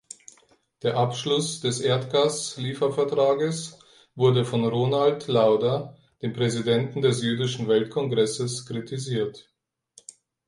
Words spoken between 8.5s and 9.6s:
kritisiert.